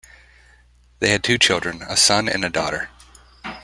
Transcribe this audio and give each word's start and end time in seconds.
They 0.97 1.11
had 1.11 1.23
two 1.23 1.37
children, 1.37 1.83
a 1.83 1.95
son 1.95 2.27
and 2.27 2.43
a 2.43 2.49
daughter. 2.49 2.89